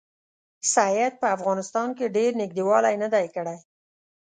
سید 0.73 1.13
په 1.21 1.27
افغانستان 1.37 1.89
کې 1.97 2.13
ډېر 2.17 2.31
نیژدې 2.41 2.63
والی 2.69 2.95
نه 3.03 3.07
دی 3.13 3.25
کړی. 3.35 3.57